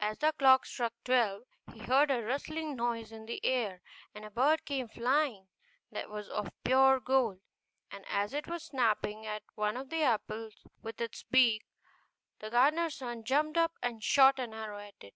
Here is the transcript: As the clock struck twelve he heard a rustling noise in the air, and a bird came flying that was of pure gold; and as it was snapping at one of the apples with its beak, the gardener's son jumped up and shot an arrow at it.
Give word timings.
As 0.00 0.16
the 0.16 0.32
clock 0.32 0.64
struck 0.64 0.94
twelve 1.04 1.42
he 1.70 1.80
heard 1.80 2.10
a 2.10 2.22
rustling 2.22 2.74
noise 2.76 3.12
in 3.12 3.26
the 3.26 3.44
air, 3.44 3.82
and 4.14 4.24
a 4.24 4.30
bird 4.30 4.64
came 4.64 4.88
flying 4.88 5.48
that 5.90 6.08
was 6.08 6.30
of 6.30 6.50
pure 6.64 6.98
gold; 6.98 7.42
and 7.90 8.06
as 8.08 8.32
it 8.32 8.46
was 8.46 8.62
snapping 8.64 9.26
at 9.26 9.42
one 9.54 9.76
of 9.76 9.90
the 9.90 10.00
apples 10.02 10.66
with 10.80 10.98
its 10.98 11.24
beak, 11.24 11.66
the 12.38 12.48
gardener's 12.48 12.94
son 12.94 13.22
jumped 13.22 13.58
up 13.58 13.72
and 13.82 14.02
shot 14.02 14.38
an 14.38 14.54
arrow 14.54 14.78
at 14.78 14.94
it. 15.04 15.14